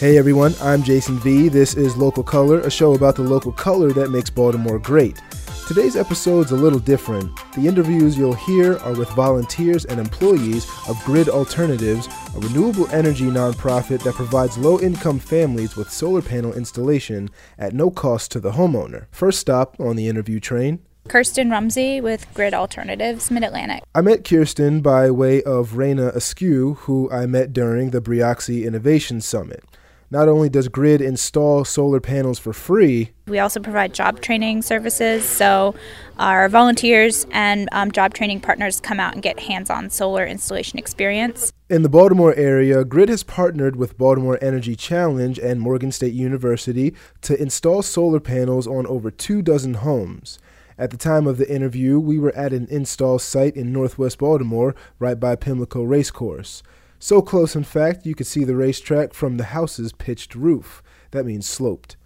Hey 0.00 0.16
everyone, 0.16 0.54
I'm 0.62 0.82
Jason 0.82 1.18
V. 1.18 1.50
This 1.50 1.74
is 1.74 1.94
Local 1.94 2.22
Color, 2.22 2.60
a 2.60 2.70
show 2.70 2.94
about 2.94 3.16
the 3.16 3.22
local 3.22 3.52
color 3.52 3.92
that 3.92 4.08
makes 4.08 4.30
Baltimore 4.30 4.78
great. 4.78 5.20
Today's 5.68 5.94
episode's 5.94 6.52
a 6.52 6.56
little 6.56 6.78
different. 6.78 7.30
The 7.54 7.68
interviews 7.68 8.16
you'll 8.16 8.32
hear 8.32 8.78
are 8.78 8.94
with 8.94 9.10
volunteers 9.10 9.84
and 9.84 10.00
employees 10.00 10.66
of 10.88 10.98
Grid 11.04 11.28
Alternatives, 11.28 12.08
a 12.34 12.40
renewable 12.40 12.88
energy 12.92 13.26
nonprofit 13.26 14.02
that 14.04 14.14
provides 14.14 14.56
low 14.56 14.80
income 14.80 15.18
families 15.18 15.76
with 15.76 15.90
solar 15.90 16.22
panel 16.22 16.54
installation 16.54 17.28
at 17.58 17.74
no 17.74 17.90
cost 17.90 18.30
to 18.30 18.40
the 18.40 18.52
homeowner. 18.52 19.04
First 19.10 19.38
stop 19.38 19.78
on 19.78 19.96
the 19.96 20.08
interview 20.08 20.40
train 20.40 20.78
Kirsten 21.08 21.50
Rumsey 21.50 22.00
with 22.00 22.26
Grid 22.34 22.54
Alternatives, 22.54 23.30
Mid 23.30 23.42
Atlantic. 23.42 23.82
I 23.94 24.00
met 24.00 24.24
Kirsten 24.24 24.80
by 24.80 25.10
way 25.10 25.42
of 25.42 25.72
Raina 25.72 26.14
Askew, 26.14 26.74
who 26.80 27.10
I 27.10 27.26
met 27.26 27.52
during 27.52 27.90
the 27.90 28.00
Brioxy 28.00 28.64
Innovation 28.64 29.20
Summit. 29.20 29.64
Not 30.12 30.28
only 30.28 30.48
does 30.48 30.66
Grid 30.66 31.00
install 31.00 31.64
solar 31.64 32.00
panels 32.00 32.40
for 32.40 32.52
free, 32.52 33.12
we 33.28 33.38
also 33.38 33.60
provide 33.60 33.94
job 33.94 34.20
training 34.20 34.62
services. 34.62 35.24
So, 35.24 35.76
our 36.18 36.48
volunteers 36.48 37.26
and 37.30 37.68
um, 37.70 37.92
job 37.92 38.12
training 38.12 38.40
partners 38.40 38.80
come 38.80 38.98
out 38.98 39.14
and 39.14 39.22
get 39.22 39.38
hands 39.38 39.70
on 39.70 39.88
solar 39.88 40.26
installation 40.26 40.80
experience. 40.80 41.52
In 41.68 41.84
the 41.84 41.88
Baltimore 41.88 42.34
area, 42.34 42.84
Grid 42.84 43.08
has 43.08 43.22
partnered 43.22 43.76
with 43.76 43.96
Baltimore 43.96 44.36
Energy 44.42 44.74
Challenge 44.74 45.38
and 45.38 45.60
Morgan 45.60 45.92
State 45.92 46.14
University 46.14 46.92
to 47.22 47.40
install 47.40 47.80
solar 47.80 48.18
panels 48.18 48.66
on 48.66 48.88
over 48.88 49.12
two 49.12 49.42
dozen 49.42 49.74
homes. 49.74 50.40
At 50.76 50.90
the 50.90 50.96
time 50.96 51.28
of 51.28 51.36
the 51.36 51.48
interview, 51.48 52.00
we 52.00 52.18
were 52.18 52.34
at 52.34 52.52
an 52.52 52.66
install 52.68 53.20
site 53.20 53.54
in 53.54 53.72
northwest 53.72 54.18
Baltimore, 54.18 54.74
right 54.98 55.20
by 55.20 55.36
Pimlico 55.36 55.84
Racecourse. 55.84 56.64
So 57.02 57.22
close, 57.22 57.56
in 57.56 57.64
fact, 57.64 58.04
you 58.04 58.14
could 58.14 58.26
see 58.26 58.44
the 58.44 58.54
racetrack 58.54 59.14
from 59.14 59.38
the 59.38 59.44
house's 59.44 59.90
pitched 59.90 60.34
roof. 60.34 60.82
That 61.12 61.24
means 61.24 61.48
sloped. 61.48 61.96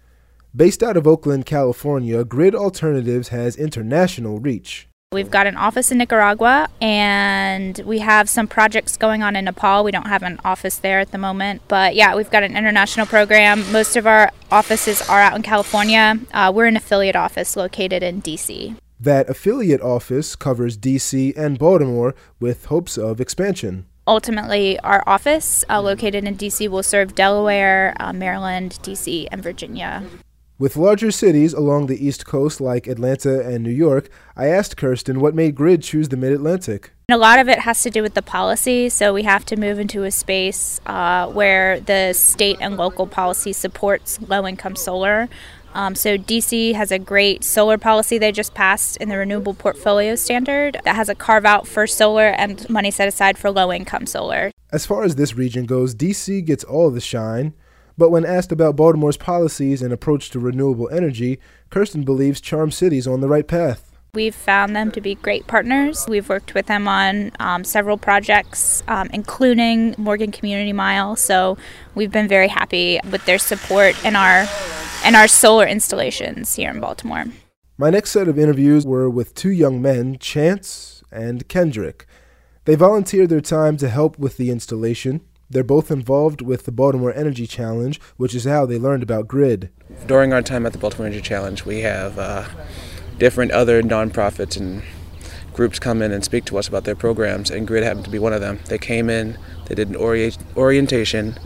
Based 0.55 0.81
out 0.81 0.95
of 0.95 1.05
Oakland, 1.05 1.45
California, 1.45 2.23
Grid 2.23 2.55
Alternatives 2.55 3.27
has 3.27 3.57
international 3.57 4.39
reach. 4.39 4.87
We've 5.11 5.29
got 5.29 5.47
an 5.47 5.57
office 5.57 5.91
in 5.91 5.97
Nicaragua 5.97 6.69
and 6.79 7.77
we 7.79 7.99
have 7.99 8.29
some 8.29 8.47
projects 8.47 8.95
going 8.95 9.21
on 9.21 9.35
in 9.35 9.45
Nepal. 9.45 9.83
We 9.83 9.91
don't 9.91 10.07
have 10.07 10.23
an 10.23 10.39
office 10.45 10.77
there 10.77 11.01
at 11.01 11.11
the 11.11 11.17
moment, 11.17 11.61
but 11.67 11.93
yeah, 11.93 12.15
we've 12.15 12.31
got 12.31 12.43
an 12.43 12.55
international 12.55 13.05
program. 13.05 13.69
Most 13.73 13.97
of 13.97 14.07
our 14.07 14.31
offices 14.49 15.01
are 15.09 15.19
out 15.19 15.35
in 15.35 15.41
California. 15.41 16.17
Uh, 16.33 16.53
we're 16.55 16.67
an 16.67 16.77
affiliate 16.77 17.17
office 17.17 17.57
located 17.57 18.01
in 18.01 18.21
DC. 18.21 18.77
That 18.97 19.29
affiliate 19.29 19.81
office 19.81 20.37
covers 20.37 20.77
DC 20.77 21.35
and 21.37 21.59
Baltimore 21.59 22.15
with 22.39 22.65
hopes 22.67 22.97
of 22.97 23.19
expansion 23.19 23.87
ultimately, 24.07 24.79
our 24.79 25.03
office 25.07 25.63
uh, 25.69 25.81
located 25.81 26.23
in 26.25 26.37
DC 26.37 26.67
will 26.69 26.83
serve 26.83 27.15
Delaware, 27.15 27.95
uh, 27.99 28.13
Maryland, 28.13 28.79
DC, 28.81 29.27
and 29.31 29.41
Virginia. 29.41 30.03
With 30.57 30.77
larger 30.77 31.11
cities 31.11 31.51
along 31.53 31.87
the 31.87 32.07
East 32.07 32.25
Coast 32.25 32.61
like 32.61 32.87
Atlanta 32.87 33.45
and 33.45 33.61
New 33.61 33.71
York, 33.71 34.09
I 34.37 34.47
asked 34.47 34.77
Kirsten 34.77 35.19
what 35.19 35.35
made 35.35 35.53
Grid 35.53 35.83
choose 35.83 36.07
the 36.07 36.15
Mid 36.15 36.31
Atlantic. 36.31 36.91
A 37.09 37.17
lot 37.17 37.39
of 37.39 37.49
it 37.49 37.59
has 37.59 37.83
to 37.83 37.89
do 37.89 38.01
with 38.01 38.13
the 38.13 38.21
policy, 38.21 38.87
so 38.87 39.13
we 39.13 39.23
have 39.23 39.43
to 39.47 39.57
move 39.57 39.79
into 39.79 40.05
a 40.05 40.11
space 40.11 40.79
uh, 40.85 41.27
where 41.27 41.81
the 41.81 42.13
state 42.13 42.57
and 42.61 42.77
local 42.77 43.05
policy 43.05 43.51
supports 43.51 44.17
low 44.29 44.47
income 44.47 44.77
solar. 44.77 45.27
Um, 45.75 45.93
so, 45.93 46.17
DC 46.17 46.73
has 46.73 46.89
a 46.89 46.97
great 46.97 47.43
solar 47.43 47.77
policy 47.77 48.17
they 48.17 48.31
just 48.31 48.53
passed 48.53 48.95
in 48.97 49.09
the 49.09 49.17
Renewable 49.17 49.53
Portfolio 49.53 50.15
Standard 50.15 50.77
that 50.85 50.95
has 50.95 51.09
a 51.09 51.15
carve 51.15 51.45
out 51.45 51.67
for 51.67 51.85
solar 51.85 52.27
and 52.27 52.67
money 52.69 52.89
set 52.89 53.09
aside 53.09 53.37
for 53.37 53.51
low 53.51 53.73
income 53.73 54.05
solar. 54.05 54.51
As 54.71 54.85
far 54.85 55.03
as 55.03 55.15
this 55.15 55.35
region 55.35 55.65
goes, 55.65 55.93
DC 55.93 56.45
gets 56.45 56.63
all 56.63 56.89
the 56.89 57.01
shine. 57.01 57.53
But 57.97 58.09
when 58.09 58.25
asked 58.25 58.51
about 58.51 58.75
Baltimore's 58.75 59.17
policies 59.17 59.81
and 59.81 59.93
approach 59.93 60.29
to 60.31 60.39
renewable 60.39 60.89
energy, 60.89 61.39
Kirsten 61.69 62.03
believes 62.03 62.41
Charm 62.41 62.71
City's 62.71 63.07
on 63.07 63.21
the 63.21 63.29
right 63.29 63.47
path. 63.47 63.94
We've 64.15 64.33
found 64.33 64.75
them 64.75 64.91
to 64.91 65.01
be 65.01 65.15
great 65.15 65.45
partners. 65.45 66.05
We've 66.07 66.27
worked 66.27 66.53
with 66.53 66.67
them 66.67 66.87
on 66.87 67.33
um, 67.39 67.65
several 67.65 67.97
projects, 67.97 68.81
um, 68.87 69.09
including 69.11 69.93
Morgan 69.97 70.31
Community 70.31 70.71
Mile. 70.71 71.17
So 71.17 71.57
we've 71.93 72.11
been 72.11 72.29
very 72.29 72.47
happy 72.47 72.99
with 73.11 73.25
their 73.25 73.37
support 73.37 73.93
and 74.05 74.15
our 74.15 74.47
and 75.03 75.15
our 75.15 75.27
solar 75.27 75.67
installations 75.67 76.55
here 76.55 76.71
in 76.71 76.79
Baltimore. 76.79 77.25
My 77.77 77.89
next 77.89 78.11
set 78.11 78.29
of 78.29 78.39
interviews 78.39 78.87
were 78.87 79.09
with 79.09 79.35
two 79.35 79.51
young 79.51 79.81
men, 79.81 80.17
Chance 80.17 81.03
and 81.11 81.47
Kendrick. 81.49 82.05
They 82.63 82.75
volunteered 82.75 83.29
their 83.29 83.41
time 83.41 83.75
to 83.77 83.89
help 83.89 84.17
with 84.17 84.37
the 84.37 84.49
installation. 84.49 85.21
They're 85.49 85.63
both 85.63 85.91
involved 85.91 86.41
with 86.41 86.65
the 86.65 86.71
Baltimore 86.71 87.13
Energy 87.13 87.45
Challenge, 87.45 87.99
which 88.17 88.33
is 88.33 88.45
how 88.45 88.65
they 88.65 88.79
learned 88.79 89.03
about 89.03 89.27
grid. 89.27 89.69
During 90.07 90.33
our 90.33 90.41
time 90.41 90.65
at 90.65 90.71
the 90.71 90.79
Baltimore 90.79 91.05
Energy 91.05 91.21
Challenge, 91.21 91.65
we 91.65 91.81
have 91.81 92.17
uh, 92.17 92.45
different 93.17 93.51
other 93.51 93.81
nonprofits 93.81 94.57
and 94.57 94.83
groups 95.55 95.79
come 95.79 96.01
in 96.01 96.11
and 96.11 96.23
speak 96.23 96.45
to 96.45 96.57
us 96.57 96.67
about 96.67 96.83
their 96.83 96.95
programs, 96.95 97.49
and 97.49 97.65
Grid 97.65 97.83
happened 97.83 98.05
to 98.05 98.11
be 98.11 98.19
one 98.19 98.33
of 98.33 98.41
them. 98.41 98.59
They 98.65 98.77
came 98.77 99.09
in, 99.09 99.37
they 99.67 99.75
did 99.75 99.87
an 99.89 99.95
ori- 99.95 100.33
orientation, 100.55 101.37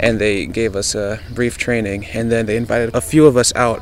and 0.00 0.20
they 0.20 0.46
gave 0.46 0.74
us 0.74 0.94
a 0.94 1.20
brief 1.32 1.56
training, 1.58 2.06
and 2.06 2.30
then 2.30 2.46
they 2.46 2.56
invited 2.56 2.94
a 2.94 3.00
few 3.00 3.26
of 3.26 3.36
us 3.36 3.54
out 3.54 3.80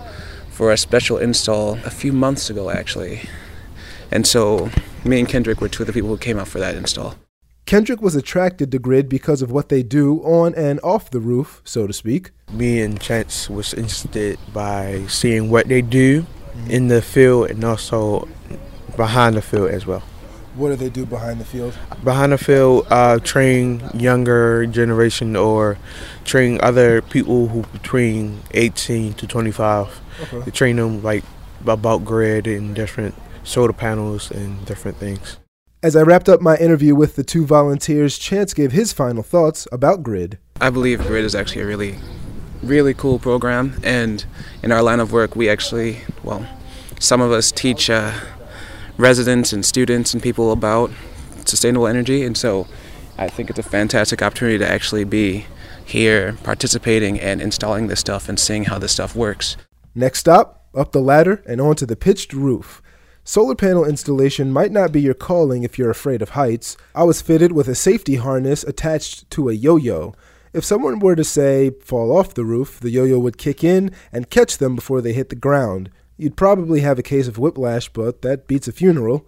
for 0.51 0.71
a 0.71 0.77
special 0.77 1.17
install 1.17 1.79
a 1.85 1.91
few 1.91 2.13
months 2.13 2.51
ago, 2.51 2.71
actually. 2.71 3.23
And 4.11 4.27
so, 4.27 4.71
me 5.05 5.19
and 5.19 5.29
Kendrick 5.29 5.61
were 5.61 5.69
two 5.69 5.83
of 5.83 5.87
the 5.87 5.93
people 5.93 6.11
who 6.11 6.19
came 6.19 6.39
out 6.39 6.49
for 6.49 6.59
that 6.59 6.75
install. 6.75 7.15
Kendrick 7.65 8.03
was 8.03 8.17
attracted 8.17 8.73
to 8.73 8.79
Grid 8.79 9.09
because 9.09 9.43
of 9.43 9.51
what 9.51 9.69
they 9.69 9.83
do 9.83 10.21
on 10.23 10.55
and 10.57 10.81
off 10.83 11.11
the 11.11 11.21
roof, 11.21 11.63
so 11.65 11.87
to 11.87 11.93
speak. 11.93 12.33
Me 12.53 12.83
and 12.83 13.01
Chance 13.01 13.49
was 13.49 13.73
interested 13.73 14.39
by 14.53 15.07
seeing 15.07 15.51
what 15.51 15.69
they 15.69 15.81
do 15.81 16.27
in 16.69 16.89
the 16.89 17.03
field 17.03 17.51
and 17.51 17.65
also 17.65 18.29
behind 18.97 19.37
the 19.37 19.43
field 19.43 19.71
as 19.71 19.87
well. 19.87 20.03
What 20.55 20.71
do 20.71 20.77
they 20.77 20.91
do 20.91 21.07
behind 21.07 21.41
the 21.41 21.45
field? 21.45 21.79
Behind 22.03 22.33
the 22.33 22.39
field, 22.39 22.87
uh, 22.91 23.19
train 23.21 23.83
younger 23.95 24.67
generation 24.67 25.37
or 25.37 25.79
train 26.25 26.59
other 26.63 27.03
people 27.03 27.49
who 27.49 27.63
between 27.73 28.43
18 28.51 29.15
to 29.15 29.27
25. 29.27 30.01
Okay. 30.23 30.41
They 30.41 30.51
train 30.51 30.77
them 30.77 31.03
like 31.03 31.25
about 31.63 32.05
grid 32.05 32.47
and 32.47 32.75
different 32.75 33.15
solar 33.45 33.73
panels 33.73 34.31
and 34.31 34.65
different 34.67 34.97
things. 34.97 35.39
As 35.83 35.97
I 35.97 36.03
wrapped 36.03 36.29
up 36.29 36.43
my 36.43 36.57
interview 36.57 36.95
with 36.95 37.17
the 37.17 37.25
two 37.25 37.47
volunteers, 37.47 38.19
Chance 38.19 38.53
gave 38.53 38.73
his 38.73 38.93
final 38.93 39.23
thoughts 39.23 39.67
about 39.73 40.03
Grid. 40.03 40.39
I 40.61 40.69
believe 40.69 41.01
Grid 41.07 41.25
is 41.25 41.35
actually 41.35 41.63
a 41.63 41.67
really, 41.67 41.97
really 42.63 42.93
cool 42.93 43.19
program, 43.19 43.81
and 43.83 44.23
in 44.63 44.73
our 44.73 44.83
line 44.83 45.01
of 45.01 45.11
work, 45.11 45.35
we 45.35 45.49
actually, 45.49 46.01
well, 46.23 46.47
some 46.99 47.21
of 47.21 47.33
us 47.33 47.51
teach 47.53 47.91
uh, 47.91 48.13
residents 48.97 49.53
and 49.53 49.65
students 49.65 50.13
and 50.13 50.23
people 50.23 50.53
about 50.53 50.91
sustainable 51.45 51.87
energy, 51.87 52.25
and 52.25 52.37
so 52.37 52.67
I 53.19 53.29
think 53.29 53.51
it's 53.51 53.59
a 53.59 53.63
fantastic 53.63 54.23
opportunity 54.23 54.59
to 54.59 54.71
actually 54.71 55.05
be 55.05 55.47
here 55.85 56.37
participating 56.43 57.21
and 57.21 57.41
installing 57.41 57.89
this 57.89 58.01
stuff 58.01 58.29
and 58.29 58.39
seeing 58.39 58.65
how 58.65 58.79
this 58.79 58.93
stuff 58.93 59.17
works. 59.17 59.57
Next 59.95 60.21
stop, 60.21 60.67
up 60.75 60.93
the 60.93 61.01
ladder 61.01 61.43
and 61.47 61.61
onto 61.61 61.85
the 61.87 61.97
pitched 61.97 62.33
roof. 62.33 62.81
Solar 63.25 63.55
panel 63.55 63.85
installation 63.85 64.53
might 64.53 64.73
not 64.73 64.93
be 64.93 65.01
your 65.01 65.15
calling 65.15 65.63
if 65.63 65.79
you're 65.79 65.91
afraid 65.91 66.23
of 66.23 66.31
heights. 66.31 66.77
I 66.95 67.05
was 67.05 67.21
fitted 67.21 67.53
with 67.53 67.69
a 67.69 67.75
safety 67.75 68.17
harness 68.17 68.65
attached 68.65 69.31
to 69.33 69.49
a 69.49 69.53
yo 69.53 69.77
yo. 69.77 70.15
If 70.53 70.65
someone 70.65 70.99
were 70.99 71.15
to 71.15 71.25
say 71.25 71.71
fall 71.83 72.17
off 72.17 72.35
the 72.35 72.45
roof, 72.45 72.81
the 72.81 72.91
yo 72.91 73.05
yo 73.05 73.19
would 73.19 73.39
kick 73.39 73.63
in 73.63 73.93
and 74.13 74.31
catch 74.31 74.59
them 74.59 74.75
before 74.75 75.01
they 75.01 75.13
hit 75.13 75.29
the 75.29 75.37
ground. 75.37 75.91
You'd 76.21 76.37
probably 76.37 76.81
have 76.81 76.99
a 76.99 77.03
case 77.03 77.29
of 77.29 77.39
whiplash, 77.39 77.89
but 77.89 78.21
that 78.21 78.47
beats 78.47 78.69
a 78.69 78.73
funeral. 78.73 79.27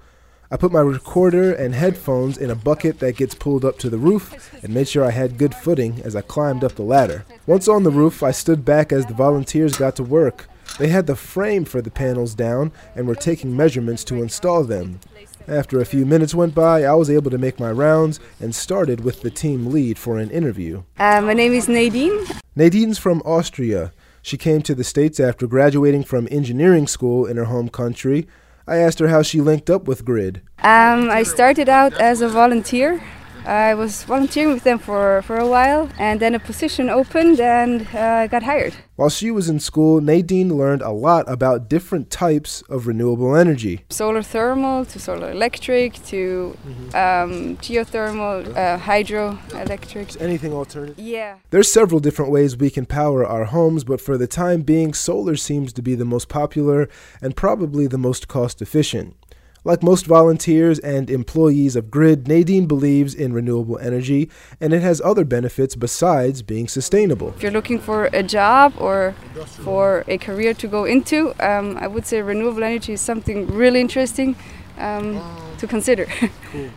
I 0.51 0.59
put 0.59 0.73
my 0.73 0.83
recorder 0.83 1.51
and 1.51 1.75
headphones 1.75 2.37
in 2.37 2.51
a 2.51 2.55
bucket 2.55 2.99
that 2.99 3.17
gets 3.17 3.35
pulled 3.35 3.65
up 3.65 3.79
to 3.79 3.89
the 3.89 3.97
roof 3.97 4.53
and 4.63 4.75
made 4.75 4.89
sure 4.89 5.03
I 5.03 5.11
had 5.11 5.39
good 5.39 5.55
footing 5.55 6.03
as 6.05 6.15
I 6.15 6.21
climbed 6.21 6.63
up 6.63 6.75
the 6.75 6.83
ladder. 6.83 7.25
Once 7.47 7.67
on 7.67 7.85
the 7.85 7.91
roof, 7.91 8.23
I 8.23 8.31
stood 8.31 8.67
back 8.67 8.93
as 8.93 9.07
the 9.07 9.15
volunteers 9.15 9.75
got 9.75 9.97
to 9.97 10.03
work. 10.03 10.51
They 10.79 10.89
had 10.89 11.07
the 11.07 11.17
frame 11.17 11.65
for 11.65 11.81
the 11.81 11.91
panels 11.91 12.35
down 12.35 12.73
and 12.95 13.07
were 13.07 13.15
taking 13.15 13.57
measurements 13.57 14.05
to 14.05 14.23
install 14.23 14.63
them. 14.65 15.01
After 15.49 15.81
a 15.81 15.87
few 15.87 16.05
minutes 16.05 16.35
went 16.35 16.55
by, 16.55 16.85
I 16.85 16.93
was 16.93 17.09
able 17.09 17.31
to 17.31 17.39
make 17.39 17.59
my 17.59 17.73
rounds 17.73 18.21
and 18.39 18.55
started 18.55 19.03
with 19.03 19.23
the 19.23 19.31
team 19.31 19.69
lead 19.69 19.99
for 19.99 20.19
an 20.19 20.29
interview. 20.29 20.83
Uh, 20.99 21.23
my 21.23 21.33
name 21.33 21.55
is 21.55 21.69
Nadine. 21.69 22.27
Nadine's 22.55 22.99
from 22.99 23.23
Austria. 23.25 23.93
She 24.23 24.39
came 24.39 24.63
to 24.63 24.75
the 24.75 24.85
States 24.85 25.19
after 25.19 25.49
graduating 25.49 26.05
from 26.05 26.29
engineering 26.31 26.87
school 26.87 27.27
in 27.27 27.37
her 27.37 27.47
home 27.47 27.69
country. 27.69 28.29
I 28.67 28.77
asked 28.77 29.01
her 29.01 29.09
how 29.09 29.23
she 29.23 29.41
linked 29.41 29.69
up 29.69 29.89
with 29.89 30.05
GRID. 30.05 30.41
Um, 30.63 31.11
I 31.11 31.25
started 31.25 31.69
out 31.69 31.93
as 31.95 32.21
a 32.23 32.29
volunteer 32.29 33.03
I 33.47 33.75
was 33.75 34.05
volunteering 34.05 34.55
with 34.55 34.65
them 34.65 34.79
for, 34.79 35.23
for 35.23 35.37
a 35.37 35.47
while, 35.47 35.89
and 35.99 36.21
then 36.21 36.35
a 36.35 36.39
position 36.39 36.89
opened 36.89 37.41
and 37.41 37.87
uh, 37.95 37.99
I 37.99 38.27
got 38.27 38.43
hired. 38.43 38.75
While 38.97 39.09
she 39.09 39.31
was 39.31 39.49
in 39.49 39.59
school, 39.59 40.01
Nadine 40.01 40.57
learned 40.57 40.83
a 40.83 40.91
lot 40.91 41.25
about 41.29 41.69
different 41.69 42.11
types 42.11 42.63
of 42.69 42.87
renewable 42.87 43.35
energy. 43.35 43.85
Solar 43.91 44.23
thermal 44.23 44.85
to 44.85 44.99
solar 45.01 45.31
electric 45.31 45.95
to 46.07 46.57
um, 46.95 47.57
geothermal, 47.57 48.49
uh, 48.57 48.79
hydroelectric. 48.79 50.21
Anything 50.21 50.53
alternative? 50.53 50.99
Yeah. 50.99 51.39
There's 51.51 51.73
several 51.73 52.01
different 52.01 52.31
ways 52.31 52.57
we 52.57 52.71
can 52.71 52.87
power 52.87 53.27
our 53.27 53.47
homes, 53.47 53.83
but 53.83 54.01
for 54.01 54.17
the 54.17 54.27
time 54.27 54.63
being, 54.63 54.95
solar 54.95 55.37
seems 55.37 55.73
to 55.73 55.83
be 55.83 55.95
the 55.95 56.05
most 56.05 56.29
popular 56.29 56.89
and 57.21 57.35
probably 57.35 57.87
the 57.87 57.99
most 57.99 58.29
cost 58.29 58.63
efficient. 58.63 59.17
Like 59.65 59.83
most 59.83 60.07
volunteers 60.07 60.81
and 60.81 61.09
employees 61.09 61.77
of 61.77 61.89
GRID, 61.89 62.27
Nadine 62.27 62.67
believes 62.67 63.15
in 63.15 63.33
renewable 63.33 63.79
energy 63.79 64.29
and 64.61 64.73
it 64.73 64.83
has 64.83 65.01
other 65.01 65.25
benefits 65.25 65.77
besides 65.77 66.43
being 66.43 66.67
sustainable. 66.67 67.29
If 67.37 67.43
you're 67.45 67.53
looking 67.53 67.79
for 67.79 68.07
a 68.13 68.25
job 68.25 68.75
or 68.79 69.15
for 69.47 70.05
a 70.09 70.19
career 70.19 70.53
to 70.55 70.67
go 70.67 70.85
into, 70.85 71.33
um, 71.39 71.77
I 71.77 71.87
would 71.87 72.07
say 72.07 72.23
renewable 72.23 72.65
energy 72.65 72.95
is 72.95 73.01
something 73.01 73.47
really 73.47 73.81
interesting 73.81 74.35
um, 74.79 75.21
to 75.59 75.67
consider. 75.67 76.07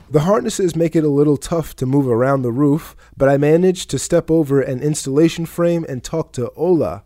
The 0.10 0.22
harnesses 0.22 0.74
make 0.74 0.96
it 0.96 1.04
a 1.04 1.10
little 1.10 1.36
tough 1.36 1.76
to 1.78 1.86
move 1.86 2.08
around 2.08 2.44
the 2.44 2.52
roof, 2.52 2.96
but 3.18 3.28
I 3.28 3.36
managed 3.36 3.90
to 3.90 4.00
step 4.00 4.32
over 4.32 4.62
an 4.62 4.82
installation 4.82 5.46
frame 5.46 5.86
and 5.90 6.02
talk 6.02 6.32
to 6.34 6.50
Ola, 6.52 7.04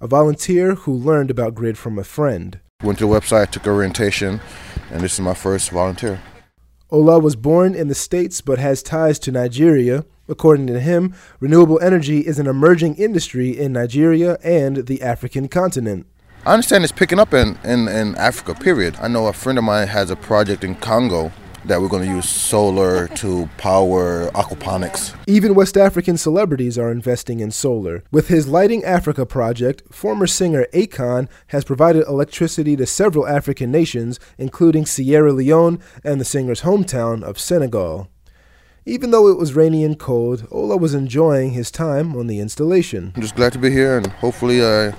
a 0.00 0.06
volunteer 0.06 0.76
who 0.76 0.94
learned 0.94 1.30
about 1.30 1.54
GRID 1.54 1.76
from 1.76 1.98
a 1.98 2.04
friend. 2.04 2.58
Went 2.82 3.00
to 3.00 3.06
the 3.06 3.12
website, 3.12 3.50
took 3.50 3.66
orientation, 3.66 4.40
and 4.90 5.00
this 5.00 5.14
is 5.14 5.20
my 5.20 5.34
first 5.34 5.70
volunteer. 5.70 6.20
Ola 6.90 7.18
was 7.18 7.34
born 7.36 7.74
in 7.74 7.88
the 7.88 7.94
States 7.94 8.40
but 8.40 8.58
has 8.58 8.82
ties 8.82 9.18
to 9.20 9.32
Nigeria. 9.32 10.04
According 10.28 10.66
to 10.68 10.80
him, 10.80 11.14
renewable 11.40 11.80
energy 11.80 12.20
is 12.20 12.38
an 12.38 12.46
emerging 12.46 12.96
industry 12.96 13.50
in 13.50 13.72
Nigeria 13.72 14.38
and 14.42 14.86
the 14.86 15.02
African 15.02 15.48
continent. 15.48 16.06
I 16.44 16.52
understand 16.52 16.84
it's 16.84 16.92
picking 16.92 17.18
up 17.18 17.34
in, 17.34 17.58
in, 17.64 17.88
in 17.88 18.14
Africa, 18.16 18.54
period. 18.54 18.96
I 19.00 19.08
know 19.08 19.26
a 19.26 19.32
friend 19.32 19.58
of 19.58 19.64
mine 19.64 19.88
has 19.88 20.10
a 20.10 20.16
project 20.16 20.62
in 20.62 20.76
Congo 20.76 21.32
that 21.66 21.80
we're 21.80 21.88
going 21.88 22.08
to 22.08 22.14
use 22.14 22.28
solar 22.28 23.08
to 23.08 23.48
power 23.58 24.30
aquaponics. 24.30 25.14
Even 25.26 25.54
West 25.54 25.76
African 25.76 26.16
celebrities 26.16 26.78
are 26.78 26.90
investing 26.90 27.40
in 27.40 27.50
solar. 27.50 28.04
With 28.10 28.28
his 28.28 28.48
Lighting 28.48 28.84
Africa 28.84 29.26
project, 29.26 29.82
former 29.90 30.26
singer 30.26 30.66
Akon 30.72 31.28
has 31.48 31.64
provided 31.64 32.06
electricity 32.06 32.76
to 32.76 32.86
several 32.86 33.26
African 33.26 33.70
nations, 33.70 34.20
including 34.38 34.86
Sierra 34.86 35.32
Leone 35.32 35.80
and 36.04 36.20
the 36.20 36.24
singer's 36.24 36.62
hometown 36.62 37.22
of 37.22 37.38
Senegal. 37.38 38.08
Even 38.88 39.10
though 39.10 39.26
it 39.26 39.36
was 39.36 39.54
rainy 39.54 39.82
and 39.82 39.98
cold, 39.98 40.46
Ola 40.52 40.76
was 40.76 40.94
enjoying 40.94 41.50
his 41.50 41.72
time 41.72 42.14
on 42.14 42.28
the 42.28 42.38
installation. 42.38 43.12
I'm 43.16 43.22
just 43.22 43.34
glad 43.34 43.52
to 43.54 43.58
be 43.58 43.70
here 43.70 43.96
and 43.96 44.06
hopefully 44.06 44.62
uh, 44.62 44.92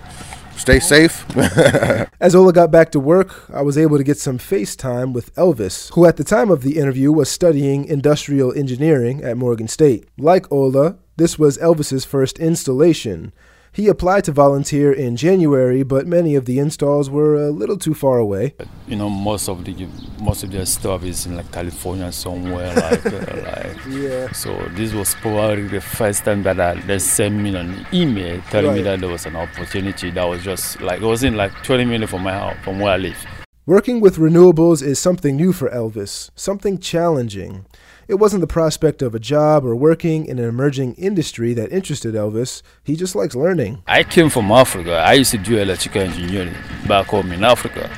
stay 0.57 0.79
safe. 0.79 1.25
As 2.19 2.35
Ola 2.35 2.53
got 2.53 2.71
back 2.71 2.91
to 2.91 2.99
work, 2.99 3.49
I 3.53 3.61
was 3.61 3.77
able 3.77 3.97
to 3.97 4.03
get 4.03 4.17
some 4.17 4.37
FaceTime 4.37 5.13
with 5.13 5.33
Elvis, 5.35 5.93
who 5.93 6.05
at 6.05 6.17
the 6.17 6.23
time 6.23 6.49
of 6.49 6.61
the 6.61 6.77
interview 6.77 7.11
was 7.11 7.29
studying 7.29 7.85
industrial 7.85 8.53
engineering 8.53 9.23
at 9.23 9.37
Morgan 9.37 9.67
State. 9.67 10.07
Like 10.17 10.51
Ola, 10.51 10.97
this 11.17 11.39
was 11.39 11.57
Elvis's 11.57 12.05
first 12.05 12.39
installation. 12.39 13.33
He 13.77 13.89
applied 13.89 14.23
to 14.23 14.31
volunteer 14.31 14.91
in 14.91 15.15
January, 15.15 15.83
but 15.83 16.07
many 16.07 16.33
of 16.33 16.45
the 16.45 16.57
installs 16.57 17.11
were 17.11 17.35
a 17.35 17.51
little 17.51 17.77
too 17.77 17.93
far 17.93 18.17
away. 18.17 18.55
You 18.87 18.95
know, 18.95 19.07
most 19.07 19.47
of 19.47 19.63
the 19.65 19.87
most 20.19 20.43
of 20.43 20.51
their 20.51 20.65
stuff 20.65 21.03
is 21.03 21.27
in 21.27 21.35
like 21.35 21.51
California 21.51 22.11
somewhere, 22.11 22.73
like, 22.73 23.05
uh, 23.05 23.11
like. 23.45 23.85
Yeah. 23.87 24.31
So 24.31 24.57
this 24.71 24.93
was 24.93 25.13
probably 25.21 25.67
the 25.67 25.79
first 25.79 26.25
time 26.25 26.41
that 26.41 26.59
I, 26.59 26.73
they 26.87 26.97
sent 26.97 27.35
me 27.35 27.55
an 27.55 27.85
email 27.93 28.41
telling 28.49 28.73
me 28.73 28.81
that 28.81 28.99
there 28.99 29.11
was 29.11 29.27
an 29.27 29.35
opportunity 29.35 30.09
that 30.09 30.23
was 30.23 30.43
just 30.43 30.81
like 30.81 30.99
it 30.99 31.05
was 31.05 31.23
in 31.23 31.37
like 31.37 31.51
20 31.61 31.85
minutes 31.85 32.09
from 32.09 32.23
my 32.23 32.33
house, 32.33 32.57
from 32.63 32.79
where 32.79 32.93
I 32.93 32.97
live. 32.97 33.27
Working 33.67 33.99
with 33.99 34.17
renewables 34.17 34.81
is 34.81 34.97
something 34.97 35.35
new 35.35 35.53
for 35.53 35.69
Elvis, 35.69 36.31
something 36.35 36.79
challenging. 36.79 37.67
It 38.07 38.15
wasn't 38.15 38.39
the 38.39 38.47
prospect 38.47 39.01
of 39.01 39.13
a 39.13 39.19
job 39.19 39.65
or 39.65 39.75
working 39.75 40.27
in 40.27 40.39
an 40.39 40.45
emerging 40.45 40.93
industry 40.95 41.53
that 41.55 41.73
interested 41.73 42.15
Elvis. 42.15 42.61
He 42.85 42.95
just 42.95 43.15
likes 43.15 43.35
learning. 43.35 43.83
I 43.85 44.03
came 44.05 44.29
from 44.29 44.49
Africa. 44.49 44.93
I 44.93 45.13
used 45.13 45.31
to 45.31 45.37
do 45.37 45.57
electrical 45.57 46.03
engineering 46.03 46.55
back 46.87 47.07
home 47.07 47.33
in 47.33 47.43
Africa. 47.43 47.89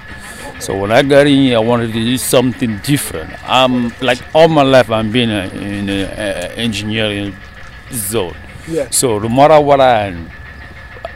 So 0.59 0.75
when 0.75 0.91
I 0.91 1.03
got 1.03 1.27
in 1.27 1.37
here, 1.37 1.57
I 1.57 1.61
wanted 1.61 1.93
to 1.93 2.03
do 2.03 2.17
something 2.17 2.79
different. 2.79 3.31
I'm 3.47 3.93
like 4.01 4.17
all 4.33 4.47
my 4.47 4.63
life, 4.63 4.89
I'm 4.89 5.11
been 5.11 5.29
in 5.29 5.89
an 5.89 6.51
engineering 6.57 7.35
zone. 7.91 8.35
Yeah. 8.67 8.89
So 8.89 9.19
no 9.19 9.29
matter 9.29 9.61
what 9.61 9.79
I 9.79 10.11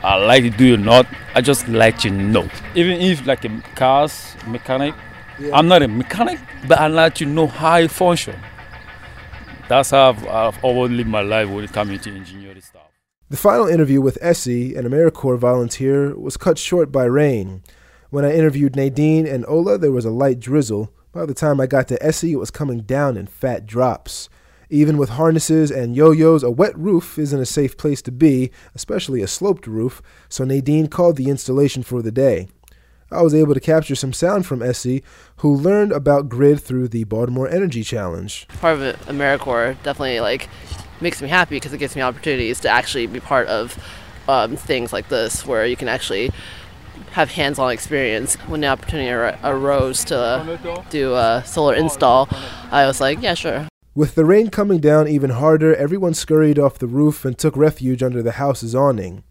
I 0.04 0.24
like 0.24 0.44
to 0.44 0.50
do 0.50 0.74
or 0.74 0.78
not, 0.78 1.08
I 1.34 1.40
just 1.40 1.66
like 1.66 1.98
to 1.98 2.10
know. 2.10 2.48
Even 2.76 3.00
if 3.00 3.26
like 3.26 3.44
a 3.44 3.60
cars 3.74 4.36
mechanic, 4.46 4.94
I'm 5.52 5.66
not 5.66 5.82
a 5.82 5.88
mechanic, 5.88 6.38
but 6.68 6.78
I 6.78 6.86
like 6.86 7.16
to 7.16 7.26
know 7.26 7.48
how 7.48 7.78
it 7.78 7.90
function. 7.90 8.36
That's 9.68 9.90
how 9.90 10.10
I've, 10.10 10.62
always 10.62 10.92
lived 10.92 11.08
my 11.08 11.22
life 11.22 11.48
when 11.48 11.64
it 11.64 11.72
comes 11.72 12.00
to 12.02 12.14
engineering 12.14 12.60
stuff. 12.60 12.82
The 13.30 13.36
final 13.38 13.66
interview 13.66 14.02
with 14.02 14.18
Essie, 14.20 14.74
an 14.74 14.84
AmeriCorps 14.84 15.38
volunteer, 15.38 16.14
was 16.16 16.36
cut 16.36 16.58
short 16.58 16.92
by 16.92 17.04
rain. 17.04 17.62
When 18.10 18.26
I 18.26 18.34
interviewed 18.34 18.76
Nadine 18.76 19.26
and 19.26 19.46
Ola, 19.46 19.78
there 19.78 19.90
was 19.90 20.04
a 20.04 20.10
light 20.10 20.38
drizzle. 20.38 20.92
By 21.12 21.24
the 21.24 21.34
time 21.34 21.60
I 21.60 21.66
got 21.66 21.88
to 21.88 22.02
Essie, 22.02 22.32
it 22.32 22.38
was 22.38 22.50
coming 22.50 22.80
down 22.80 23.16
in 23.16 23.26
fat 23.26 23.64
drops. 23.64 24.28
Even 24.68 24.98
with 24.98 25.10
harnesses 25.10 25.70
and 25.70 25.96
yo 25.96 26.10
yos, 26.10 26.42
a 26.42 26.50
wet 26.50 26.76
roof 26.78 27.18
isn't 27.18 27.40
a 27.40 27.46
safe 27.46 27.76
place 27.76 28.02
to 28.02 28.12
be, 28.12 28.50
especially 28.74 29.22
a 29.22 29.26
sloped 29.26 29.66
roof, 29.66 30.02
so 30.28 30.44
Nadine 30.44 30.88
called 30.88 31.16
the 31.16 31.30
installation 31.30 31.82
for 31.82 32.02
the 32.02 32.12
day. 32.12 32.48
I 33.14 33.22
was 33.22 33.34
able 33.34 33.54
to 33.54 33.60
capture 33.60 33.94
some 33.94 34.12
sound 34.12 34.46
from 34.46 34.62
Essie, 34.62 35.02
who 35.38 35.54
learned 35.54 35.92
about 35.92 36.28
grid 36.28 36.60
through 36.60 36.88
the 36.88 37.04
Baltimore 37.04 37.48
Energy 37.48 37.82
Challenge. 37.82 38.46
part 38.60 38.80
of 38.80 38.96
AmeriCorps 39.06 39.82
definitely 39.82 40.20
like 40.20 40.48
makes 41.00 41.20
me 41.20 41.28
happy 41.28 41.56
because 41.56 41.72
it 41.72 41.78
gives 41.78 41.96
me 41.96 42.02
opportunities 42.02 42.60
to 42.60 42.68
actually 42.68 43.06
be 43.06 43.20
part 43.20 43.46
of 43.48 43.78
um, 44.28 44.56
things 44.56 44.92
like 44.92 45.08
this 45.08 45.46
where 45.46 45.66
you 45.66 45.76
can 45.76 45.88
actually 45.88 46.30
have 47.12 47.30
hands-on 47.32 47.70
experience. 47.70 48.34
When 48.46 48.60
the 48.60 48.68
opportunity 48.68 49.10
ar- 49.10 49.38
arose 49.44 50.04
to 50.06 50.58
do 50.90 51.14
a 51.14 51.42
solar 51.46 51.74
install, 51.74 52.28
I 52.70 52.86
was 52.86 53.00
like, 53.00 53.22
yeah, 53.22 53.34
sure. 53.34 53.68
With 53.94 54.16
the 54.16 54.24
rain 54.24 54.50
coming 54.50 54.80
down 54.80 55.06
even 55.06 55.30
harder, 55.30 55.74
everyone 55.76 56.14
scurried 56.14 56.58
off 56.58 56.78
the 56.78 56.88
roof 56.88 57.24
and 57.24 57.38
took 57.38 57.56
refuge 57.56 58.02
under 58.02 58.22
the 58.22 58.32
house's 58.32 58.74
awning. 58.74 59.22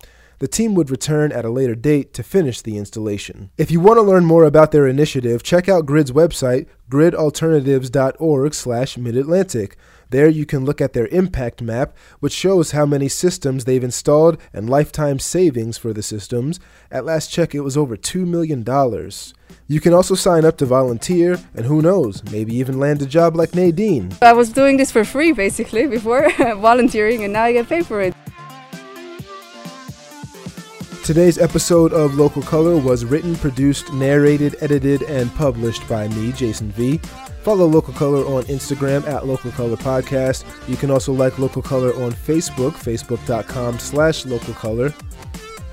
The 0.44 0.50
team 0.50 0.76
would 0.76 0.92
return 0.92 1.32
at 1.32 1.46
a 1.46 1.50
later 1.50 1.74
date 1.74 2.14
to 2.16 2.22
finish 2.22 2.62
the 2.62 2.78
installation. 2.78 3.52
If 3.58 3.72
you 3.72 3.80
want 3.80 3.96
to 3.96 4.02
learn 4.02 4.26
more 4.26 4.44
about 4.44 4.74
their 4.74 4.86
initiative, 4.86 5.42
check 5.42 5.70
out 5.70 5.86
Grid's 5.86 6.12
website, 6.12 6.68
gridalternatives.org 6.92 8.54
slash 8.54 8.98
midatlantic. 8.98 9.76
There 10.10 10.28
you 10.28 10.46
can 10.46 10.66
look 10.66 10.82
at 10.82 10.92
their 10.92 11.08
impact 11.08 11.62
map, 11.62 11.96
which 12.20 12.34
shows 12.34 12.72
how 12.72 12.86
many 12.86 13.08
systems 13.08 13.64
they've 13.64 13.86
installed 13.86 14.38
and 14.52 14.70
lifetime 14.70 15.18
savings 15.18 15.78
for 15.78 15.94
the 15.94 16.04
systems. 16.04 16.60
At 16.92 17.06
last 17.06 17.32
check, 17.32 17.56
it 17.56 17.62
was 17.62 17.78
over 17.78 17.96
$2 17.96 18.28
million. 18.28 18.66
You 19.70 19.80
can 19.80 19.94
also 19.94 20.14
sign 20.14 20.44
up 20.44 20.58
to 20.58 20.66
volunteer, 20.66 21.40
and 21.56 21.68
who 21.68 21.82
knows, 21.82 22.22
maybe 22.34 22.54
even 22.54 22.82
land 22.82 23.02
a 23.02 23.06
job 23.06 23.38
like 23.38 23.56
Nadine. 23.56 24.12
I 24.22 24.34
was 24.34 24.50
doing 24.50 24.76
this 24.76 24.92
for 24.92 25.06
free 25.06 25.32
basically 25.32 25.88
before 25.88 26.30
volunteering, 26.58 27.24
and 27.24 27.32
now 27.32 27.44
I 27.44 27.54
get 27.54 27.70
paid 27.70 27.86
for 27.86 28.02
it. 28.02 28.14
Today's 31.04 31.38
episode 31.38 31.92
of 31.92 32.16
Local 32.16 32.42
Color 32.42 32.78
was 32.78 33.04
written, 33.04 33.36
produced, 33.36 33.92
narrated, 33.92 34.56
edited, 34.62 35.02
and 35.04 35.30
published 35.36 35.86
by 35.90 36.08
me, 36.08 36.32
Jason 36.32 36.72
V. 36.72 36.98
Follow 37.42 37.66
Local 37.66 37.94
Color 37.94 38.26
on 38.26 38.44
Instagram 38.44 39.06
at 39.06 39.28
Local 39.28 39.52
Color 39.52 39.76
Podcast. 39.76 40.46
You 40.70 40.78
can 40.78 40.90
also 40.90 41.12
like 41.12 41.38
Local 41.38 41.62
Color 41.62 41.90
on 42.02 42.14
Facebook, 42.14 42.72
facebook.com 42.72 43.80
slash 43.80 44.26
Local 44.26 44.54
Color. 44.54 44.94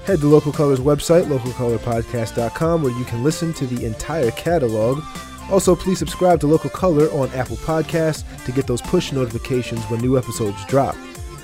Head 0.04 0.18
to 0.18 0.26
Local 0.26 0.50
Color's 0.50 0.80
website, 0.80 1.26
localcolorpodcast.com, 1.26 2.82
where 2.82 2.98
you 2.98 3.04
can 3.04 3.22
listen 3.22 3.52
to 3.54 3.68
the 3.68 3.86
entire 3.86 4.32
catalog. 4.32 5.00
Also, 5.48 5.76
please 5.76 6.00
subscribe 6.00 6.40
to 6.40 6.48
Local 6.48 6.70
Color 6.70 7.06
on 7.12 7.30
Apple 7.34 7.56
Podcasts 7.58 8.24
to 8.46 8.50
get 8.50 8.66
those 8.66 8.82
push 8.82 9.12
notifications 9.12 9.84
when 9.84 10.00
new 10.00 10.18
episodes 10.18 10.64
drop. 10.64 10.96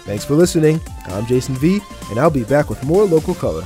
Thanks 0.07 0.25
for 0.25 0.35
listening. 0.35 0.81
I'm 1.07 1.27
Jason 1.27 1.57
V, 1.57 1.81
and 2.11 2.19
I'll 2.21 2.31
be 2.31 2.45
back 2.45 2.71
with 2.71 2.83
more 2.85 3.05
Local 3.05 3.35
Color. 3.35 3.65